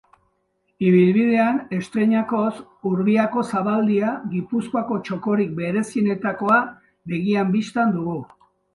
[0.91, 2.55] Ibilbidean estreinakoz,
[2.93, 6.61] Urbiako zabaldia, Gipuzkoako txokorik berezienetakoa,
[7.17, 8.23] begien bistan dugu.